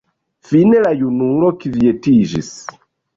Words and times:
Fine 0.51 0.79
la 0.85 0.93
junulo 1.01 1.51
kvietiĝis. 1.65 2.51